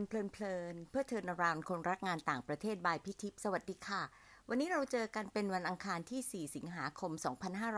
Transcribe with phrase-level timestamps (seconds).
[0.00, 4.02] นเพลินเพลินเพื่อเทินรานคนรักงานต่างประเทศ by พี่ทิพย์สวัสดีค่ะ
[4.48, 7.12] วันนี้เราเจอกันเป็นวันอังคารที่ 4 สิงหาคม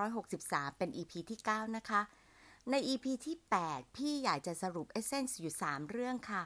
[0.06, 2.00] 2563 เป็น EP ที่ 9 นะคะ
[2.70, 6.42] ใน EP ที่ 8 พี่อยากจะสรุป essence อยู่ 3 เรื่องค่ะ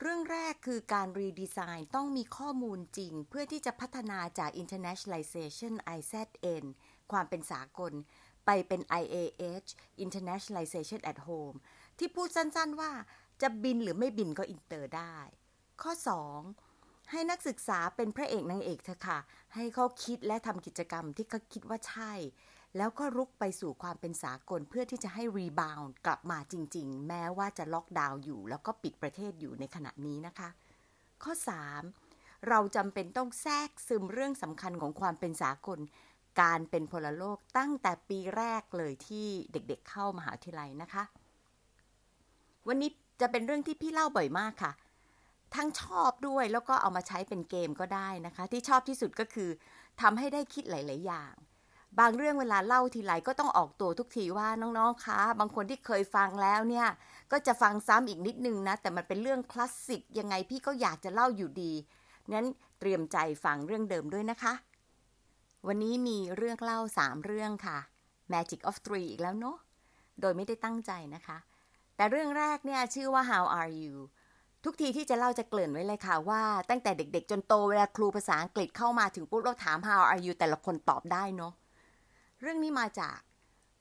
[0.00, 6.64] เรื่องแรกคือการ redesign ต้องมีข้อมูลจริง เพื่อที่จะพัฒนาจาก internationalization IZN
[7.12, 7.92] ความเป็นสากล
[8.46, 9.68] ไปเป็น IAH
[10.04, 11.56] internationalization at home
[11.98, 12.92] ที่พูดสั้นๆว่า
[13.42, 15.16] จะบินหรือไม่บินก็อินเตอร์ได้
[15.82, 15.92] ข้อ
[16.48, 19.18] 2 ให้นักศึกษาเป็นพระเอกนางเอกเถอะค่ะ
[19.54, 22.12] ให้เขาคิดและทำกิจกรรมที่เขาคิดว่าใช่
[22.76, 30.48] แล้วก็รุกไปสู่ความเป็นสากลเพื่อที่จะให้ rebound กลับมาจริง ๆ แม้ว่าจะล็อกดาวน์อยู่ แล้วก็ปิดประเทศอยู่ในขณะนี้นะคะ
[31.22, 31.32] ข้อ
[31.88, 35.78] 3 เราจำเป็นต้องแทรกซึมเรื่องสำคัญของความเป็นสากล
[36.40, 41.04] การเป็นพลโลกตั้งแต่ปีแรกเลยที่เด็กๆเข้ามหาวิทยาลัยนะคะ
[42.68, 44.72] วันนี้ จะเป็นเรื่องที่พี่เล่าบ่อยมากค่ะ
[45.54, 49.50] ทั้งชอบด้วยแล้วก็เอามาใช้เป็นเกมก็ได้นะคะ ที่ชอบที่สุดก็คือ
[50.00, 51.32] ทำให้ได้คิดหลาย ๆ อย่าง
[51.98, 56.86] บางเรื่องเวลาเล่าทีไรก็ต้องออกตัวทุกทีว่าน้องๆคะบางคนที่เคยฟังแล้วเนี่ย
[57.32, 61.72] ก็จะฟังซ้ำอีกนิดนึงนะ แต่มันเป็นเรื่องคลาสสิกยังไงพี่ก็อยากจะเล่าอยู่ดี
[62.32, 62.46] นั้น
[62.78, 64.54] เตรียมใจฟังเรื่องเดิมด้วยนะคะ
[65.66, 67.78] วันนี้มีเรื่องเล่า 3 เรื่องค่ะ
[68.32, 69.56] Magic of Three อีกแล้วเนาะ
[70.20, 71.38] โดยไม่ได้ตั้งใจนะคะ
[72.00, 73.94] แต่เรื่องแรกเนี่ยชื่อว่า How are you
[74.64, 81.52] ทุกทีที่จะเล่าจะเกริ่นไว้เลยค่ะว่าตั้งแต่เด็กๆ จนโตเวลาครูภาษาอังกฤษเข้ามาถึงปุ๊บเราถาม How are you แต่ละคนตอบได้เนาะ
[82.40, 83.16] เรื่องนี้มาจาก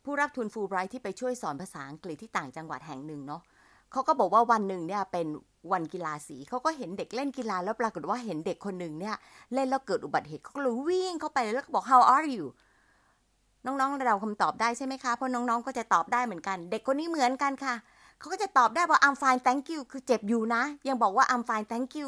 [0.03, 3.41] ผู้รับทุนฟูลไบรท์ที่ไปช่วยสอนภาษาอังกฤษที่ต่างจังหวัดแห่งหนึ่งเนาะ
[3.91, 5.27] เขาก็บอกว่าวันหนึ่งเนี่ยเป็น
[5.71, 9.15] วันกีฬาสีเขาก็เห็นเด็กเล่นกีฬาแล้วปรากฏว่าเห็นเด็กคนหนึ่งเนี่ย
[9.53, 12.45] เล่นแล้วเกิดอุบัติเหตุเขาก็เลยวิ่งเข้าไปแล้วก็บอก How are you
[13.65, 17.75] น้องๆเราคำตอบได้ใช่ไหมคะเพราะน้องๆก็จะตอบได้เหมือนกัน เด็กคนนี้เหมือนกันค่ะ
[18.19, 22.07] เขาก็จะตอบได้ว่า I'm fine thank you คือเจ็บอยู่นะ ยังบอกว่า I'm fine thank you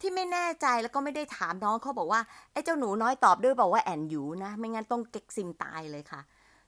[0.00, 2.20] ที่ไม่แน่ใจแล้วก็ไม่ได้ถามน้องเขาบอกว่า
[2.52, 6.20] ไอ้เจ้าหนูน้อยตอบด้วยบอกว่าแอนอยู่นะ ไม่งั้นต้องเก็กซิมตายเลยค่ะ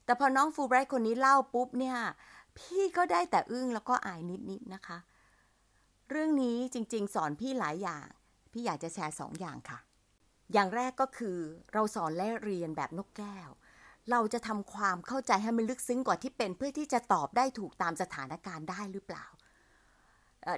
[0.04, 1.96] แต่พอน้องฟูไบรท์คนนี้เล่าปุ๊บเนี่ย
[2.58, 4.98] พี่ก็ได้แต่อึ้งแล้วก็อายนิดๆนนะคะ
[6.10, 8.06] เรื่องนี้จริงๆ สอนพี่หลายอย่าง
[8.52, 9.78] พี่อยากจะแชร์สองอย่างค่ะ
[10.52, 11.38] อย่างแรกก็คือ
[11.72, 13.48] เราสอนและเรียนแบบนกแก้ว
[14.10, 19.26] เราจะทำความเข้าใจให้มันลึกซึ้งกว่าที่เป็นเพื่อที่จะตอบได้ถูกตามสถานการณ์ได้หรือเปล่า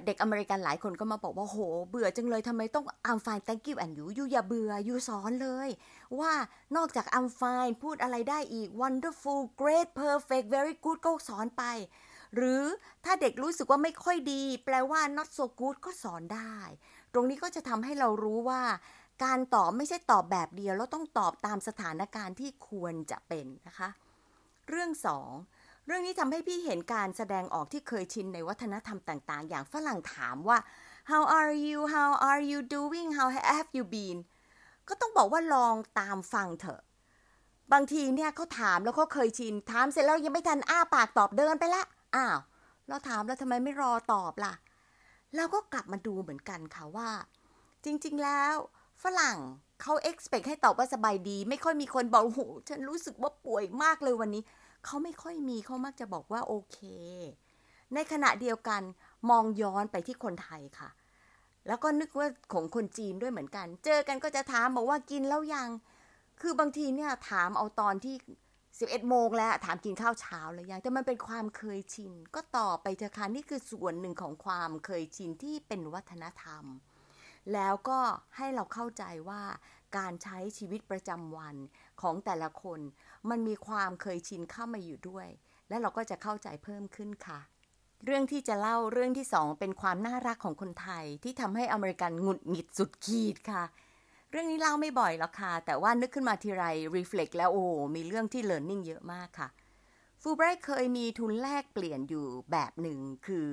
[0.05, 1.57] เด็กอเมริกันหลายคนก็มาบอกว่าโห
[1.89, 5.69] เบื่อจังเลยทำไมต้อง I'm fine thank you and you ยูอย่าเบื่อยูสอนเลย
[6.19, 6.33] ว่า
[6.75, 11.63] นอกจาก I'm fine พูดอะไรได้อีก wonderful great perfect very good ก็สอนไป
[12.35, 12.63] หรือ
[13.05, 16.57] ถ้าเด็กรู้สึกว่าไม่ค่อยดี แปลว่า not so good ก็สอนได้
[17.13, 18.61] ตรงนี้ก็จะทำให้เรารู้ว่า
[19.23, 23.89] การตอบไม่ใช่ตอบแบบเดียวแล้วต้องตอบตามสถานการณ์ที่ควรจะเป็นนะคะ
[24.69, 25.31] เรื่องสอง
[25.85, 30.57] เรื่องนี้ทำให้พี่เห็นการแสดงออกที่เคยชินในวัฒนธรรมต่างๆ อย่างฝรั่งถามว่า
[31.11, 34.17] how are you how are you doing how have you been
[34.87, 36.81] ก็ต้องบอกว่าลองตามฟังเถอะ
[37.73, 41.83] บางทีเนี่ยเขาถามแล้วเขาเคยชิน ถามเสร็จแล้วยังไม่ทันอ้าปากตอบเดินไปละ
[42.15, 42.39] อ้าว
[42.87, 44.53] เราถามแล้วทำไมไม่รอตอบล่ะ
[45.35, 47.09] เราก็กลับมาดูเหมือนกันค่ะว่า
[47.85, 48.55] จริง ๆ แล้ว
[49.03, 49.37] ฝรั่ง
[49.81, 54.43] เขา expect ให้ตอบว่าสบายดี ไม่ค่อยมีคนบอกโอ้โหฉันรู้สึกว่าป่วยมากเลยวันนี้
[54.85, 56.77] เขาไม่ค่อยมีเขามักจะบอกว่าโอเค
[57.93, 58.81] ในขณะเดียวกัน
[59.29, 60.89] มองย้อนไปที่คนไทยค่ะ
[61.67, 65.69] แล้วก็นึกว่าของคนจีนด้วยเหมือนกัน เจอกันก็จะถามบอกว่ากินแล้วยัง
[66.41, 68.15] คือบางทีเนี่ยถามเอาตอนที่
[68.61, 76.63] 11โมงแล้วถามกินข้าวเช้าแล้วยังแต่มันเป็นความเคยชิน ก็ต่อไปเถอะค่ะนี่คือส่วนหนึ่งของความเคยชินที่เป็นวัฒนธรรม
[77.53, 77.99] แล้วก็
[78.37, 79.43] ให้เราเข้าใจว่า
[79.97, 81.55] การใช้ชีวิตประจำวัน
[82.01, 82.79] ของแต่ละคน
[83.29, 85.27] มันมีความเคยชินเข้ามาอยู่ด้วย
[85.69, 87.39] และเราก็จะเข้าใจเพิ่มขึ้นค่ะ
[88.05, 93.63] เรื่องที่จะเล่าเรื่องที่สองเป็นความน่ารักของคนไทยที่ทำให้อเมริกันหงุดหงิดสุดขีดค่ะ
[94.31, 96.63] เรื่องนี้เล่าไม่บ่อยหรอกค่ะ แต่ว่านึกขึ้นมาทีไร
[96.95, 97.65] reflect แล้วโอ้
[97.95, 99.47] มีเรื่องที่ learning เยอะมากค่ะ
[100.21, 103.47] ฟูไบรท์เคยมีทุนแลกเปลี่ยนอยู่แบบหนึ่งคือ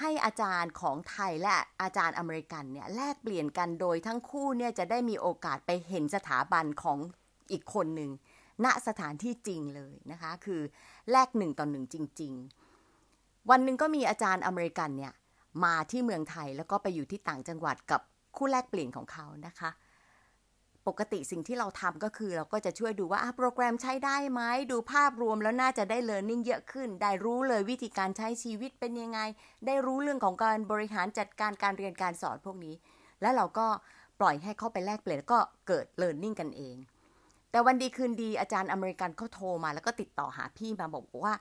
[0.00, 6.98] ให้อาจารย์ของไทยและอาจารย์อเมริกันเนี่ยแลกเปลี่ยนกันโดยทั้งคู่เนี่ยจะได้มีโอกาสไปเห็นสถาบันของ
[7.52, 8.10] อีกคนหนึ่ง
[8.64, 10.60] ณสถานที่จริงเลยนะคะ คือ
[11.10, 12.32] แลกหนึ่งต่อหนึ่งจริง
[12.92, 15.12] ๆ วันหนึ่งก็มีอาจารย์อเมริกันเนี่ย
[15.64, 18.00] มาที่เมืองไทยแล้วก็ไปอยู่ที่ต่างจังหวัดกับ
[18.36, 19.70] คู่แลกเปลี่ยนของเขานะคะ
[20.88, 24.42] ปกติสิ่งที่เราทำก็คือเราก็จะช่วยดูว่าโปรแกรมใช้ได้ไหม
[24.72, 29.20] ดูภาพรวมแล้วน่าจะได้ learning เยอะขึ้น ได้รู้เลยวิธีการใช้ชีวิตเป็นยังไง
[29.66, 32.74] ได้รู้เรื่องของการบริหารจัดการการเรียนการสอนพวกนี้
[33.20, 33.66] แล้วเราก็
[34.20, 36.76] ปล่อยให้เขาไปแลกเปลี่ยนแล้วก็เกิด learning กันเอง
[37.50, 41.34] แต่วันดีคืนดีอาจารย์อเมริกันเขาโทรมาแล้วก็ติดต่อหาพี่มาบอกว่า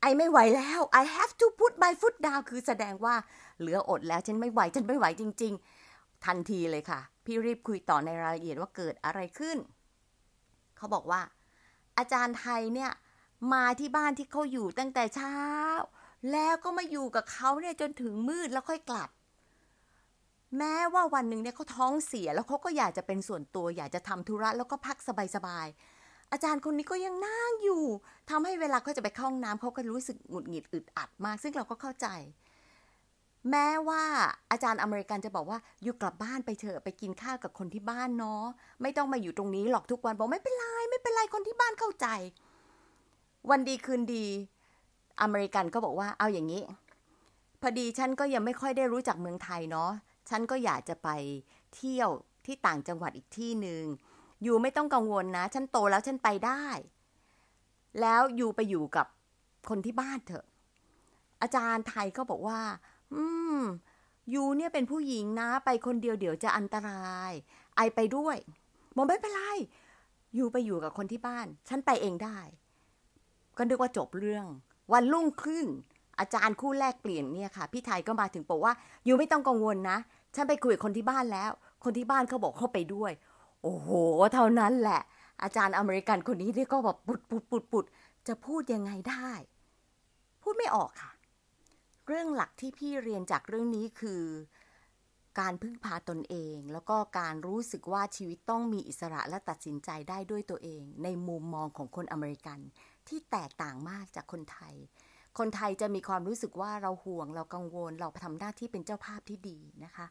[0.00, 3.14] ไอไม่ไหวแล้ว I have to put my foot down คือแสดงว่า
[3.60, 5.52] เหลืออดแล้วฉันไม่ไหวฉันไม่ไหวจริง
[5.88, 9.58] ๆ ทันทีเลยค่ะ พี่รีบคุยต่อในรายละเอียดว่าเกิดอะไรขึ้น
[10.76, 11.20] เขาบอกว่า
[11.98, 12.92] อาจารย์ไทยเนี่ย
[13.52, 15.36] มาที่บ้านที่เขาอยู่ตั้งแต่เช้า
[16.32, 19.10] แล้วก็มาอยู่กับเขาเนี่ยจนถึงมืดแล้วค่อยกลับ
[20.58, 24.96] แม้ว่าวันหนึ่งเนี่ยเขาท้องเสียแล้วเขาก็อยากจะเป็นส่วนตัวอยากจะทำธุระแล้วก็พัก
[25.36, 27.82] สบายๆอาจารย์คนนี้ก็ยังนั่งอยู่
[28.30, 32.06] ทำให้เวลาเขาจะไปเข้าห้องน้ำเขาก็รู้สึกหงุดหงิดอึดอัดมาก ซึ่งเราก็เข้าใจ
[33.50, 34.02] แม้ว่า
[34.50, 38.44] อาจารย์อเมริกันจะบอกว่าอยู่กลับบ้านไปเถอะไปกินข้าวกับคนที่บ้านเนาะ
[38.82, 42.06] ไม่ต้องมาอยู่ตรงนี้หรอกทุกวันบอกไม่เป็นไรไม่เป็นไรคนที่บ้านเข้าใจ
[43.50, 44.26] วันดีคืนดี
[45.22, 46.62] อเมริกันก็บอกว่าเอาอย่างนี้
[47.60, 49.90] พอดีฉันก็ยังไม่ค่อยได้รู้จักเมืองไทยเนาะ
[50.28, 51.08] ฉันก็อยากจะไป
[51.74, 52.10] เที่ยว
[52.46, 53.82] ที่ต่างจังหวัดอีกที่หนึ่ง
[54.42, 56.64] อยู่ไม่ต้องกังวลนะ ฉันโตแล้วฉันไปได้
[58.00, 59.06] แล้วอยู่ไปอยู่กับ
[59.68, 60.44] คนที่บ้านเถอะ
[61.42, 62.60] อาจารย์ไทยก็บอกว่า
[63.14, 63.22] อื
[63.58, 63.62] ม
[64.34, 67.32] ยูเนี่ยเป็นผู้หญิงนะ ไปคนเดียวเดี๋ยวจะอันตราย
[67.76, 68.36] ไอไปด้วย
[68.96, 69.42] บอกไม่เป็นไร
[70.38, 72.38] ยูไปอยู่กับคนที่บ้าน ฉันไปเองได้
[73.56, 74.46] ก็นึกว่าจบเรื่อง
[74.92, 75.66] วันรุ่งขึ้น
[76.18, 78.72] อาจารย์คู่แรกเปลี่ยนเนี่ยค่ะ พี่ไทยก็มาถึงบอกว่า
[79.06, 79.98] ยูไม่ต้องกังวลนะ
[80.34, 81.50] ฉันไปคุยกับคนที่บ้านแล้ว
[81.84, 83.12] คนที่บ้านเขาบอกเขาไปด้วย
[83.62, 83.88] โอ้โห
[84.34, 85.00] เท่านั้นแหละ
[85.42, 87.84] อาจารย์อเมริกันคนนี้ที่ก็แบบปุดปุดปุดปุด
[88.28, 89.30] จะพูดยังไงได้
[90.42, 91.10] พูดไม่ออกค่ะ
[92.06, 94.24] เรื่องหลักที่พี่เรียนจากเรื่องนี้คือ
[95.40, 102.60] การพึ่งพาตนเอง แล้วก็การรู้สึกว่าชีวิตต้องมีอิสระและตัดสินใจได้ด้วยตัวเอง ในมุมมองของคนอเมริกัน
[103.08, 104.74] ที่แตกต่างมากจากคนไทย
[105.38, 110.06] คนไทยจะมีความรู้สึกว่าเราห่วงเรากังวล เราทำหน้าที่เป็นเจ้าภาพที่ดีนะคะ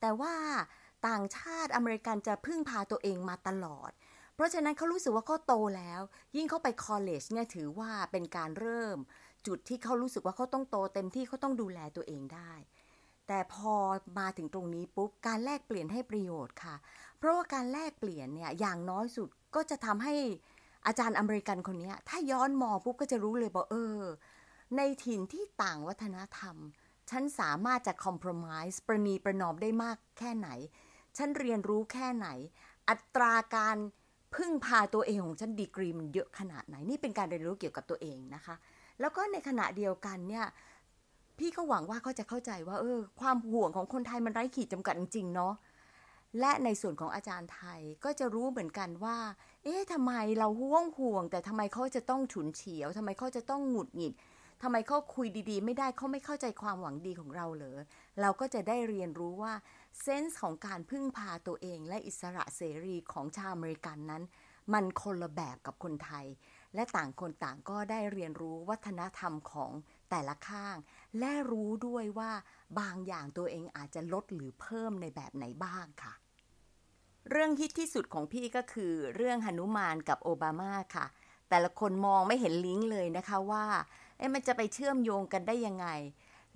[0.00, 0.34] แต่ว่า
[1.08, 3.90] ต่างชาติอเมริกันจะพึ่งพาตัวเองมาตลอด
[4.34, 6.00] เพราะฉะนั้นเขารู้สึกว่าเขาโตแล้ว
[6.36, 8.98] ยิ่งเขาไปคอลเลจเนี่ยถือว่าเป็นการเริ่ม
[9.48, 12.52] จุดที่เขารู้สึกว่าเขาต้องโตเต็มที่เขาต้องดูแลตัวเองได้
[13.26, 13.74] แต่พอ
[14.18, 16.76] มาถึงตรงนี้ปุ๊บการแลกเปลี่ยนให้ประโยชน์ค่ะ
[17.18, 20.14] เพราะว่าการแลกเปลี่ยนเนี่ยอย่างน้อยสุดก็จะทำให้
[20.86, 24.02] อาจารย์อเมริกันคนนี้ถ้าย้อนมองปุ๊บก็จะรู้เลยบอกเออ
[24.76, 26.56] ในถิ่นที่ต่างวัฒนธรรม
[27.10, 30.48] ฉันสามารถจะคอมเพลมไ s e ประนีประนอมได้มากแค่ไหน
[31.16, 32.28] ฉันเรียนรู้แค่ไหน
[32.88, 33.76] อัตราการ
[34.34, 38.54] พึ่งพาตัวเองของฉันดีกรีมันเยอะขนาดไหนนี่เป็นการเรียนรู้เกี่ยวกับตัวเองนะคะ
[39.00, 40.46] แล้วก็ในขณะเดียวกันเนี่ย
[41.38, 45.54] พี่ก็หวังว่าเขาจะเข้าใจว่าเออความห่วงของคนไทยมันไร้ขีดจำกัดจริงๆเนาะ
[46.40, 49.18] และในส่วนของอาจารย์ไทยก็จะรู้เหมือนกันว่า
[49.64, 54.14] เอ๊ะทำไมเราห่วงห่วง แต่ทำไมเขาจะต้องฉุนเฉียวทำไมเขาจะต้องหงุดหงิด
[54.62, 57.78] ทำไมเขาคุยดีๆ ไม่ได้เขาไม่เข้าใจความหวังดีของเราเหรอ
[58.20, 59.52] เราก็จะได้เรียนรู้ว่า
[60.02, 64.22] เซนส์ของการพึ่งพาตัวเองและอิสระเสรีของชาวอเมริกันนั้น
[64.72, 66.26] มันคนละแบบกับคนไทย
[66.74, 69.72] และต่างคนต่างก็ได้เรียนรู้วัฒนธรรมของ
[70.10, 70.76] แต่ละข้าง
[71.18, 72.32] และรู้ด้วยว่า
[72.80, 76.14] บางอย่างตัวเองอาจจะลดหรือเพิ่มในแบบไหนบ้างค่ะ
[77.30, 81.06] เรื่องฮิตที่สุดของพี่ก็คือ เรื่องหนุมานกับโอบามาค่ะ
[81.50, 83.66] แต่ละคนมองไม่เห็นลิงก์เลยนะคะว่า
[84.18, 85.86] เอ๊ะมันจะไปเชื่อมโยงกันได้ยังไง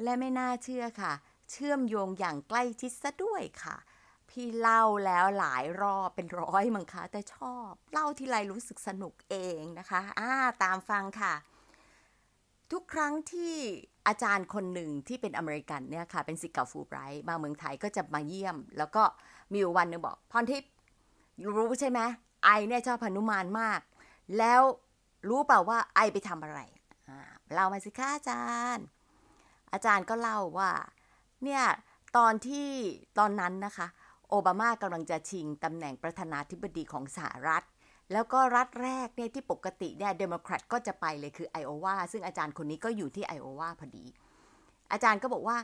[0.02, 1.12] และไม่น่าเชื่อค่ะ
[1.50, 3.76] เชื่อมโยงอย่างใกล้ชิดซะด้วยค่ะ
[4.28, 10.30] พี่เล่าแล้วหลายรอบเป็นร้อยมั้งคะแต่ชอบ เล่าทีไรรู้สึกสนุกเองนะคะอ่า
[10.62, 11.34] ตามฟังค่ะ
[12.72, 13.54] ทุกครั้งที่
[14.06, 19.02] อาจารย์คนหนึ่งที่เป็นอเมริกันเนี่ยค่ะ เป็นสิกเก่าฟูไบรท์มาเมืองไทยก็จะมาเยี่ยม แล้วก็
[19.52, 20.70] มีวันหนึ่งบอกพรทิพย์
[21.56, 22.00] รู้ใช่ไหม
[22.44, 23.80] ไอเนี่ยชอบพนุมานมาก
[24.38, 24.60] แล้ว
[25.28, 26.58] รู้เปล่าว่าไอไปทำอะไร
[27.54, 28.44] เล่ามาสิคะอาจา
[28.74, 28.84] รย์
[29.72, 30.70] อาจารย์ก็เล่าว่า
[31.44, 31.62] เนี่ย
[32.16, 32.68] ตอนที่
[33.18, 33.86] ตอนนั้นนะคะ
[34.28, 37.64] โอบามากำลังจะชิงตำแหน่งประธานาธิบดีของสหรัฐ
[38.12, 44.04] แล้วก็รัฐแรกเนี่ยที่ปกติเนี่ยเดโมแครตก็จะไปเลยคือไอโอวาซึ่งอาจารย์คนนี้ก็อยู่ที่ไอโอวาพอดี
[44.92, 45.58] อาจารย์ก็บอกว่า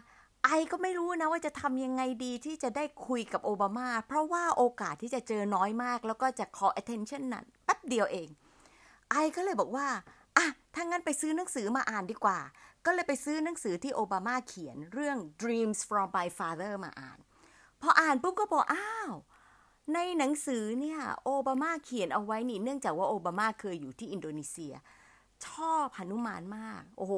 [0.45, 8.29] ไอก็ไม่รู้นะว่าจะทำยังไงดีที่จะได้คุยกับโอบามา เพราะว่าโอกาสที่จะเจอน้อยมาก แล้วก็จะ call attention นั้นแป๊บเดียวเอง
[9.11, 9.87] ไอก็เลยบอกว่า
[10.37, 12.39] อะถ้างั้นไปซื้อหนังสือมาอ่านดีกว่า
[12.85, 17.19] ก็เลยไปซื้อหนังสือที่โอบามาเขียนเรื่อง Dreams from my father มาอ่าน
[17.81, 19.13] พออ่านปุ๊บก็บอกอ้าว
[19.95, 24.75] ในหนังสือเนี่ยโอบามาเขียนเอาไว้นี่เนื่องจากว่าโอบามาเคยอยู่ที่อินโดนีเซีย
[25.47, 27.15] ชอบหนุมานมาก โอ้โห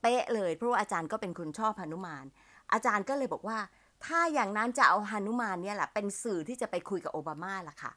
[0.00, 2.24] เป๊ะเลยเพราะว่าอาจารย์ก็เป็นคนชอบหนุมาน
[2.72, 3.58] อาจารย์ก็เลยบอกว่า
[4.04, 7.92] ถ้าอย่างนั้นจะเอาหนุมานเนี่ยแหละเป็นสื่อที่จะไปคุยกับโอบามาล่ะค่ะ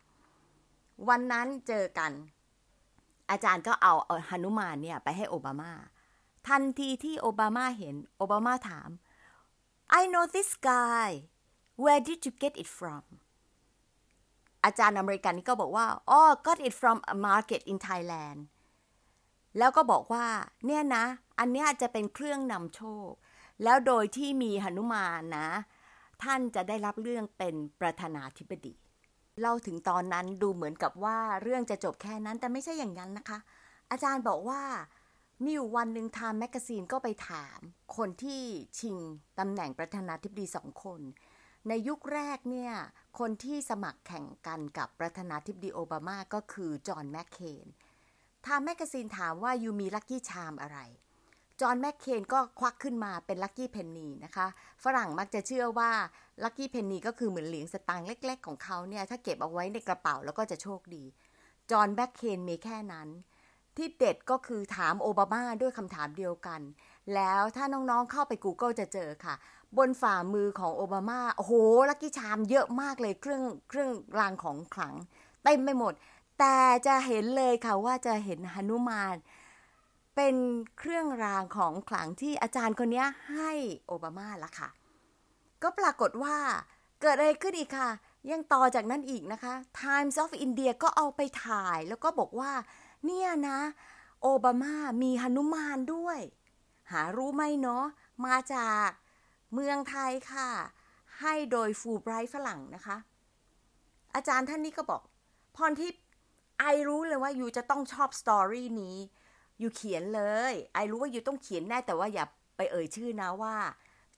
[1.09, 2.11] วันนั้นเจอกัน
[3.31, 3.93] อาจารย์ก็เอา
[4.29, 5.71] ฮานุมานเนี่ยไปให้โอบามา
[6.47, 8.89] ทันทีที่โอบามาเห็น โอบามาถาม
[9.99, 11.07] I know this guy
[11.83, 13.03] where did you get it from
[14.63, 15.85] อาจารย์อเมริกันนี่ก็บอกว่า
[16.17, 18.39] oh got it from a market in Thailand
[19.57, 20.25] แล้วก็บอกว่า
[20.65, 21.05] เนี่ยนะ
[21.39, 23.11] อันเนี้ยจะเป็นเครื่องนำโชค
[23.63, 25.49] แล้วโดยที่มีหนุมานนะ
[26.23, 28.73] ท่านจะได้รับเรื่องเป็นประธานาธิบดี
[29.39, 33.39] เล่าถึงตอนนั้นดูเหมือนกับว่าเรื่องจะจบแค่นั้นแต่ไม่ใช่อย่างนั้นนะคะ
[33.91, 34.61] อาจารย์บอกว่า
[35.43, 37.59] มีอยู่วันหนึ่ง Time Magazine ก็ไปถาม
[37.97, 38.43] คนที่
[38.79, 38.97] ชิง
[39.39, 41.01] ตำแหน่งประธานาธิบดีสองคน
[41.67, 42.73] ในยุคแรกเนี่ย
[43.19, 47.67] คนที่สมัครแข่งกันกับประธานาธิบดีโอบามาก็คือจอห์นแมคเคน
[48.45, 50.79] Time Magazine ถามว่า you มี lucky charm อะไร
[51.61, 54.47] จอห์นแมคเคนก็ควักขึ้นมาเป็น lucky penny นะคะ
[54.83, 55.91] ฝรั่งมักจะเชื่อว่า
[56.43, 61.03] lucky penny ก็คือเหมือนเหรียญสตางค์เล็ก ๆ ของเขาเนี่ย ถ้าเก็บเอาไว้ในกระเป๋าแล้วก็จะโชคดี
[61.71, 63.07] จอห์นแมคเคนมีแค่นั้น
[63.77, 66.61] ที่เด็ดก็คือถามโอบามาด้วยคำถามเดียวกัน
[67.15, 69.35] แล้วถ้าน้องๆเข้าไป Google จะเจอค่ะ
[69.77, 71.53] บนฝ่ามือของโอบามาโอ้โห
[71.89, 74.95] ลัคกี้ชามเยอะมากเลยเครื่องเครื่องรางของขลัง
[75.43, 75.93] เต็มไปหมด
[76.39, 76.57] แต่
[76.87, 79.15] จะเห็นเลยค่ะว่าจะเห็นหนุมาน
[80.15, 80.35] เป็น
[80.77, 83.51] เครื่องรางของขลังที่อาจารย์คนนี้ให้
[83.87, 84.69] โอบามาละค่ะ
[85.63, 86.37] ก็ปรากฏว่า
[87.01, 87.89] เกิดอะไรขึ้นอีกค่ะ
[88.31, 92.51] ยังต่อจากนั้นอีกนะคะ Times of India ก็เอาไปถ่ายแล้วก็บอกว่า
[93.05, 93.59] เนี่ยนะ
[94.21, 96.19] โอบามามีหนุมานด้วย
[96.91, 97.85] หารู้ไหมเนาะ
[98.25, 98.89] มาจาก
[99.53, 100.49] เมืองไทยค่ะ
[101.19, 102.97] ให้โดยฟูไบรท์ฝรั่งนะคะ
[104.15, 105.01] อาจารย์ท่านนี้ก็บอก
[105.55, 106.03] พรทิพย์
[106.59, 108.97] ไอรู้เลยว่ายูจะต้องชอบสตอรี่นี้
[109.61, 112.25] ยูเขียนเลย ไอรู้ว่ายูต้องเขียนแน่แต่ว่าอย่า
[112.57, 113.55] ไปเอ่ยชื่อนะว่า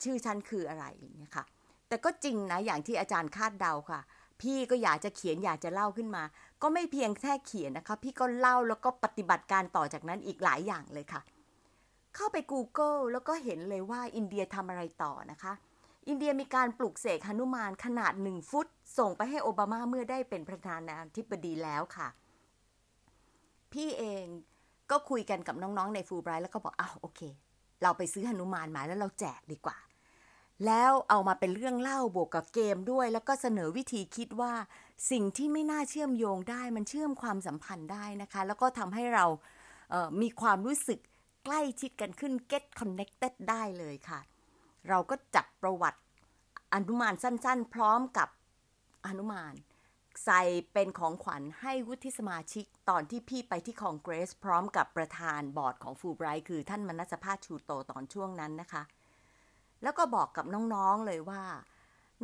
[0.04, 1.46] ชื่อฉันคืออะไรอย่างเงี้ยค่ะ
[1.88, 4.02] แต่ก็จริงนะอย่างที่อาจารย์คาดเดาค่ะ
[4.42, 6.24] พี่ก็อยากจะเขียนอยากจะเล่าขึ้นมา
[6.62, 11.22] ก็ไม่เพียงแค่เขียนนะคะ พี่ก็เล่าแล้วก็ปฏิบัติการต่อจากนั้นอีกหลายอย่างเลยค่ะ
[12.16, 15.54] เข้าไป Google แล้วก็เห็นเลยว่าอินเดียทำอะไรต่อนะคะ
[16.08, 18.68] อินเดียมีการปลูกเสกหนุมานขนาดหนึ่งฟุต
[18.98, 22.08] ส่งไปให้โอบามาเมื่อได้เป็นประธานาธิบดีแล้วค่ะ
[23.74, 24.26] พี่เอง
[24.92, 27.22] ก็คุยกันกับน้องๆในฟูไบรท์แล้วก็บอกอ้าวโอเค
[27.82, 29.78] เราไปซื้อหนุมานมาแล้วเราแจกดีกว่า
[30.66, 34.54] แล้วเอามาเป็นเรื่องเล่าบวกกับเกมด้วย แล้วก็เสนอวิธีคิดว่า
[35.12, 39.26] สิ่งที่ไม่น่าเชื่อมโยงได้มันเชื่อมความสัมพันธ์ได้นะคะ แล้วก็ทำให้เรา
[40.22, 41.00] มีความรู้สึก
[41.46, 44.20] ใกล้ชิดกันขึ้น get connected ได้เลยค่ะ
[44.90, 46.00] เราก็จับประวัติ
[46.74, 48.30] อนุมานสั้นๆ พร้อมกับ
[49.08, 49.54] อนุมาน
[50.26, 50.42] ใส่
[50.74, 58.84] เป็นของขวัญให้วุฒิสมาชิกตอนที่พี่ไปที่คอนเกรส พร้อมกับประธานบอร์ดของฟูไบรท์คือท่านมนัสภาชูโตตอนช่วงนั้นนะคะ
[59.84, 61.44] แล้วก็บอกกับน้องๆเลยว่า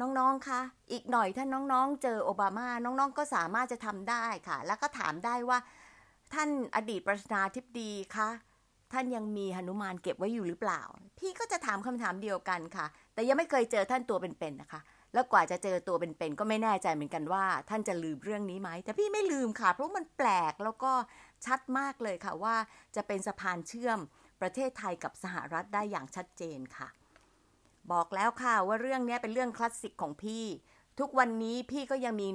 [0.01, 0.59] น้องๆคะ
[0.91, 5.57] อีกหน่อยถ้าน้องๆ เจอโอบามาน้องๆก็สามารถจะทำได้ค่ะ แล้วก็ถามได้ว่า
[6.33, 8.29] ท่านอดีตประธานาธิบดีคะ
[8.93, 10.81] ท่านยังมีหนุมานเก็บไว้อยู่หรือเปล่า
[11.19, 14.81] พี่ก็จะถามคำถามเดียวกันค่ะ แต่ยังไม่เคยเจอท่านตัวเป็นๆนนะคะ
[15.13, 20.91] แล้วกว่าจะเจอตัวเป็นๆก็ไม่แน่ใจเหมือนกันว่า ท่านจะลืมเรื่องนี้ไหมแต่พี่ไม่ลืมค่ะ เพราะมันแปลกแล้วก็
[21.45, 22.55] ชัดมากเลยค่ะว่า
[22.95, 23.99] จะเป็นสะพานเชื่อม
[24.41, 26.87] ประเทศไทยกับสหรัฐได้อย่างชัดเจนค่ะ
[27.91, 30.45] บอกแล้วค่ะว่าเรื่องนี้เป็นเรื่องคลาสสิกของพี่
[30.99, 32.27] ทุกวันนี้พี่ก็ยังมี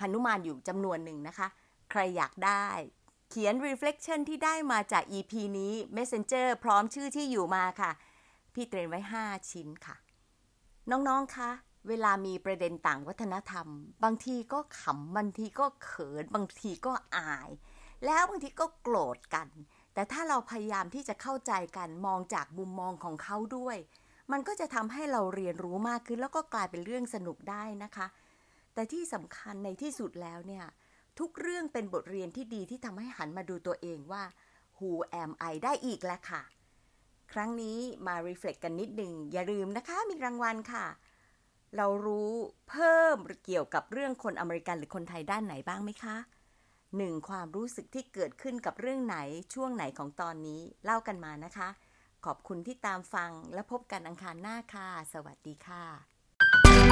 [0.00, 1.48] หนุมานอยู่จำนวนหนึ่งนะคะ
[1.90, 2.66] ใครอยากได้
[3.30, 7.90] เขียน reflection ที่ได้มาจาก EP นี้ Messenger พร้อมชื่อที่อยู่มาค่ะ
[8.54, 9.96] พี่เตรียมไว้ 5 ชิ้นค่ะ
[10.90, 11.50] น้องๆคะ
[11.88, 13.66] เวลามีประเด็นต่างวัฒนธรรม
[14.04, 17.50] บางทีก็ขำบางทีก็เขิน บางทีก็อาย
[18.04, 19.48] แล้วบางทีก็โกรธกัน
[19.94, 23.76] แต่ถ้าเราพยายามที่จะเข้าใจกันมองจากมุมมองของเขาด้วย
[24.32, 28.06] มันก็จะทำให้เราเรียนรู้มากขึ้น แล้วก็กลายเป็นเรื่องสนุกได้นะคะ
[28.74, 30.64] แต่ที่สำคัญในที่สุดแล้วเนี่ย
[31.18, 34.24] ทุกเรื่องเป็นบทเรียนที่ดีที่ทำให้หันมาดูตัวเองว่า
[34.76, 34.90] who
[35.22, 36.42] am I ได้อีกแล้วค่ะ
[37.32, 40.86] ครั้งนี้มา reflect กันนิดหนึ่งอย่าลืมนะคะมีรางวัลค่ะ
[41.76, 42.32] เรารู้
[42.68, 46.16] เพิ่มเกี่ยวกับเรื่องคนอเมริกันหรือคนไทยด้านไหนบ้างไหมคะ
[46.96, 49.18] หนึ่งความรู้สึกที่เกิดขึ้นกับเรื่องไหน
[49.54, 51.68] ช่วงไหนของตอนนี้เล่ากันมานะคะ
[52.26, 56.87] ขอบคุณที่ตามฟังและพบกันอังคารหน้าค่ะ สวัสดีค่ะ